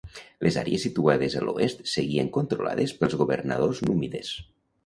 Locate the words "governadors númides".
3.21-4.35